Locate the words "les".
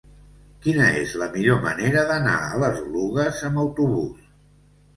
2.65-2.81